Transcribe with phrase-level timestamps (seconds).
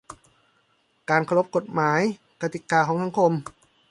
[1.09, 2.01] การเคารพกฎหมาย
[2.41, 3.31] กติกาของสังคม